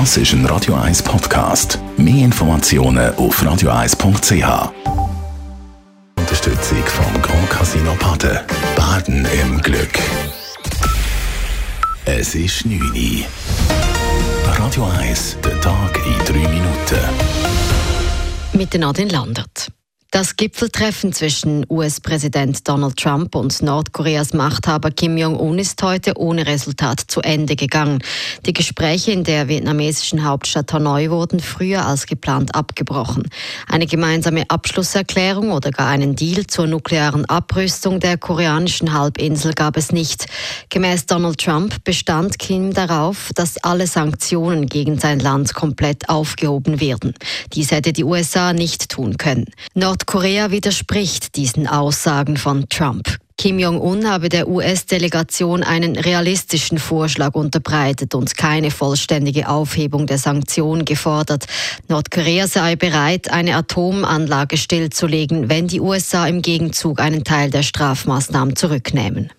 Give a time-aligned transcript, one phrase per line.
[0.00, 1.78] Das ist ein Radio 1 Podcast.
[1.96, 4.72] Mehr Informationen auf radio1.ch.
[6.18, 8.40] Unterstützung vom Grand Casino Baden.
[8.74, 9.96] Baden im Glück.
[12.06, 13.24] Es ist 9 Uhr.
[14.58, 16.98] Radio 1, der Tag in 3 Minuten.
[18.52, 19.70] Mit Nadine Landert.
[20.14, 27.00] Das Gipfeltreffen zwischen US-Präsident Donald Trump und Nordkoreas Machthaber Kim Jong-un ist heute ohne Resultat
[27.08, 27.98] zu Ende gegangen.
[28.46, 33.28] Die Gespräche in der vietnamesischen Hauptstadt Hanoi wurden früher als geplant abgebrochen.
[33.66, 39.90] Eine gemeinsame Abschlusserklärung oder gar einen Deal zur nuklearen Abrüstung der koreanischen Halbinsel gab es
[39.90, 40.26] nicht.
[40.68, 47.14] Gemäß Donald Trump bestand Kim darauf, dass alle Sanktionen gegen sein Land komplett aufgehoben werden.
[47.52, 49.46] Dies hätte die USA nicht tun können.
[49.74, 53.16] Nord Nordkorea widerspricht diesen Aussagen von Trump.
[53.38, 60.84] Kim Jong-un habe der US-Delegation einen realistischen Vorschlag unterbreitet und keine vollständige Aufhebung der Sanktionen
[60.84, 61.46] gefordert.
[61.88, 68.56] Nordkorea sei bereit, eine Atomanlage stillzulegen, wenn die USA im Gegenzug einen Teil der Strafmaßnahmen
[68.56, 69.30] zurücknehmen.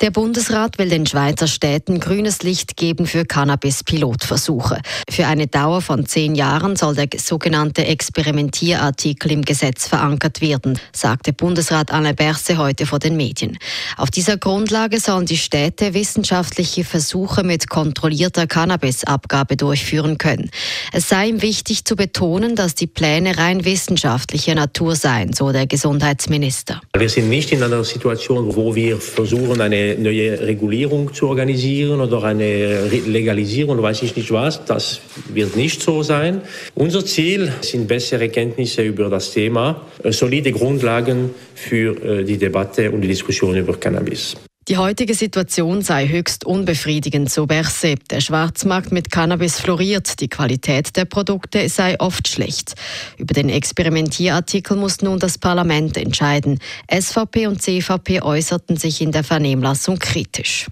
[0.00, 4.80] Der Bundesrat will den Schweizer Städten grünes Licht geben für Cannabis-Pilotversuche.
[5.10, 11.34] Für eine Dauer von zehn Jahren soll der sogenannte Experimentierartikel im Gesetz verankert werden, sagte
[11.34, 13.58] Bundesrat Alain Berse heute vor den Medien.
[13.98, 20.50] Auf dieser Grundlage sollen die Städte wissenschaftliche Versuche mit kontrollierter Cannabis-Abgabe durchführen können.
[20.94, 25.66] Es sei ihm wichtig zu betonen, dass die Pläne rein wissenschaftlicher Natur seien, so der
[25.66, 26.80] Gesundheitsminister.
[26.96, 32.22] Wir sind nicht in einer Situation, wo wir versuchen, eine neue Regulierung zu organisieren oder
[32.24, 34.64] eine Legalisierung, weiß ich nicht was.
[34.64, 35.00] Das
[35.32, 36.42] wird nicht so sein.
[36.74, 42.90] Unser Ziel sind bessere Kenntnisse über das Thema, äh, solide Grundlagen für äh, die Debatte
[42.90, 44.36] und die Diskussion über Cannabis.
[44.70, 47.96] Die heutige Situation sei höchst unbefriedigend, so Berse.
[48.08, 52.74] Der Schwarzmarkt mit Cannabis floriert, die Qualität der Produkte sei oft schlecht.
[53.16, 56.60] Über den Experimentierartikel muss nun das Parlament entscheiden.
[56.88, 60.68] SVP und CVP äußerten sich in der Vernehmlassung kritisch.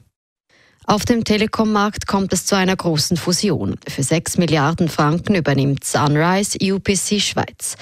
[0.86, 3.80] Auf dem Telekom-Markt kommt es zu einer großen Fusion.
[3.88, 7.76] Für 6 Milliarden Franken übernimmt Sunrise UPC Schweiz.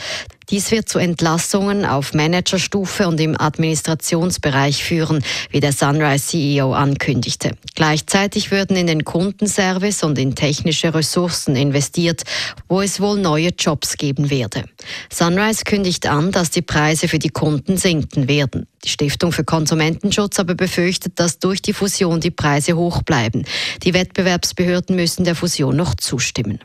[0.50, 7.52] Dies wird zu Entlassungen auf Managerstufe und im Administrationsbereich führen, wie der Sunrise CEO ankündigte.
[7.74, 12.22] Gleichzeitig würden in den Kundenservice und in technische Ressourcen investiert,
[12.68, 14.64] wo es wohl neue Jobs geben werde.
[15.12, 18.68] Sunrise kündigt an, dass die Preise für die Kunden sinken werden.
[18.84, 23.44] Die Stiftung für Konsumentenschutz aber befürchtet, dass durch die Fusion die Preise hoch bleiben.
[23.82, 26.60] Die Wettbewerbsbehörden müssen der Fusion noch zustimmen.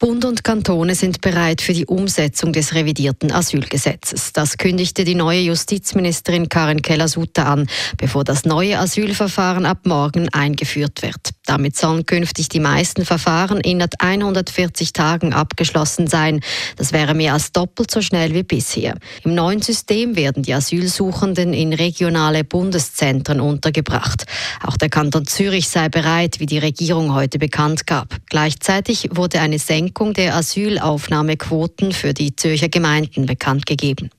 [0.00, 4.32] Bund und Kantone sind bereit für die Umsetzung des revidierten Asylgesetzes.
[4.32, 7.68] Das kündigte die neue Justizministerin Karin Keller-Sutter an,
[7.98, 11.32] bevor das neue Asylverfahren ab morgen eingeführt wird.
[11.50, 16.42] Damit sollen künftig die meisten Verfahren innerhalb 140 Tagen abgeschlossen sein.
[16.76, 18.94] Das wäre mehr als doppelt so schnell wie bisher.
[19.24, 24.26] Im neuen System werden die Asylsuchenden in regionale Bundeszentren untergebracht.
[24.64, 28.14] Auch der Kanton Zürich sei bereit, wie die Regierung heute bekannt gab.
[28.28, 34.10] Gleichzeitig wurde eine Senkung der Asylaufnahmequoten für die Zürcher Gemeinden bekannt gegeben.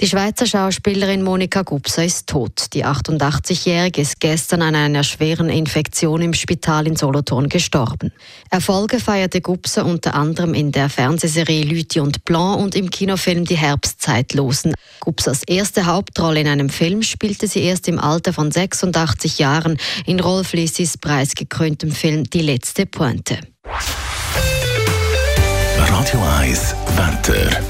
[0.00, 2.74] Die Schweizer Schauspielerin Monika Gubser ist tot.
[2.74, 8.12] Die 88-Jährige ist gestern an einer schweren Infektion im Spital in Solothurn gestorben.
[8.50, 13.56] Erfolge feierte Gubser unter anderem in der Fernsehserie Lüthi und Blanc und im Kinofilm Die
[13.56, 14.74] Herbstzeitlosen.
[14.98, 20.18] Gubsers erste Hauptrolle in einem Film spielte sie erst im Alter von 86 Jahren in
[20.18, 23.38] Rolf Lissis preisgekröntem Film Die letzte Pointe.
[25.78, 27.60] Radio 1 Wetter.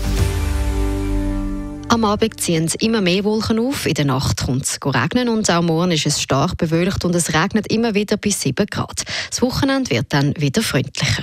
[1.94, 5.62] Am Abend ziehen immer mehr Wolken auf, in der Nacht kommt es regnen und auch
[5.62, 9.04] morgen ist es stark bewölkt und es regnet immer wieder bis 7 Grad.
[9.30, 11.22] Das Wochenende wird dann wieder freundlicher.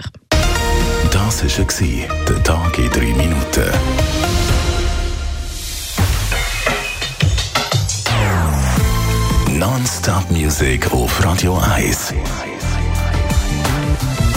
[1.12, 3.70] Das war der Tag in 3 Minuten.
[9.60, 12.14] Non-Stop Music auf Radio 1.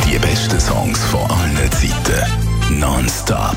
[0.05, 2.81] Die besten Songs von allen Zeiten.
[2.81, 3.57] Non-Stop.